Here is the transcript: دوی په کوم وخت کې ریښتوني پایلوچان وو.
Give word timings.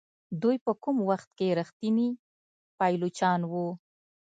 دوی 0.41 0.57
په 0.65 0.71
کوم 0.83 0.97
وخت 1.09 1.29
کې 1.37 1.55
ریښتوني 1.59 2.09
پایلوچان 2.79 3.39
وو. 3.51 3.67